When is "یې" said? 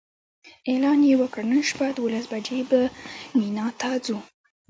1.09-1.15